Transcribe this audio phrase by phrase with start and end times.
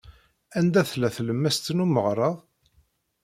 [0.57, 2.37] Anda tella tlemmast n umeɣrad?